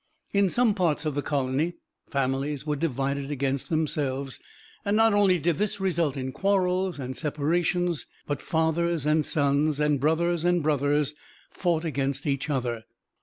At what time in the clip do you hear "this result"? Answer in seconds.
5.59-6.17